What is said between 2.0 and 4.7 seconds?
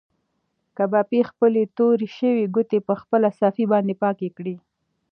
شوې ګوتې په خپله صافه باندې پاکې کړې.